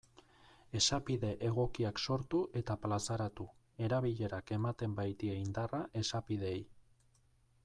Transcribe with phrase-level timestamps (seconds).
[0.77, 3.47] Esapide egokiak sortu eta plazaratu,
[3.89, 6.61] erabilerak ematen baitie indarra esapideei.